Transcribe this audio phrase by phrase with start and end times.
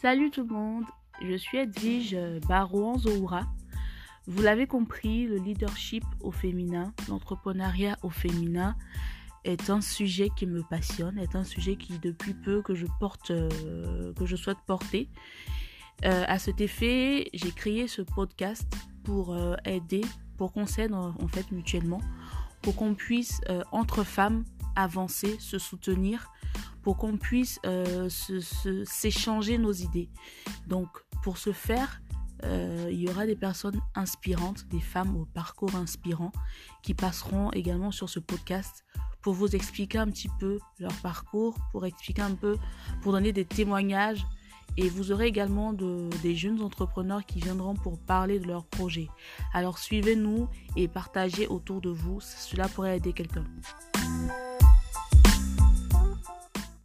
[0.00, 0.84] Salut tout le monde,
[1.20, 2.16] je suis Edwige
[2.48, 3.42] Barouan Zoura.
[4.26, 8.76] Vous l'avez compris, le leadership au féminin, l'entrepreneuriat au féminin
[9.44, 13.30] est un sujet qui me passionne, est un sujet qui depuis peu que je porte,
[13.30, 15.10] euh, que je souhaite porter.
[16.06, 18.72] Euh, à cet effet, j'ai créé ce podcast
[19.04, 20.00] pour euh, aider,
[20.38, 22.00] pour qu'on s'aide en, fait mutuellement,
[22.62, 24.44] pour qu'on puisse entre femmes
[24.76, 26.30] avancer, se soutenir
[26.82, 30.08] pour qu'on puisse euh, s'échanger nos idées.
[30.66, 30.88] Donc
[31.22, 32.00] pour ce faire,
[32.44, 36.32] euh, il y aura des personnes inspirantes, des femmes au parcours inspirant
[36.82, 38.84] qui passeront également sur ce podcast
[39.20, 42.56] pour vous expliquer un petit peu leur parcours, pour expliquer un peu,
[43.02, 44.24] pour donner des témoignages.
[44.76, 49.08] Et vous aurez également des jeunes entrepreneurs qui viendront pour parler de leurs projets.
[49.52, 53.44] Alors suivez-nous et partagez autour de vous, cela pourrait aider quelqu'un.